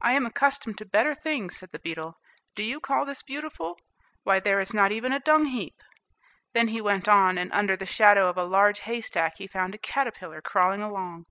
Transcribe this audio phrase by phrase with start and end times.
[0.00, 2.18] "I am accustomed to better things," said the beetle.
[2.56, 3.78] "Do you call this beautiful?
[4.24, 5.80] Why, there is not even a dung heap."
[6.54, 9.78] Then he went on, and under the shadow of a large haystack he found a
[9.78, 11.26] caterpillar crawling along.